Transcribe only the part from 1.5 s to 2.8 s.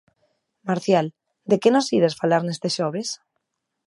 que nos ides falar neste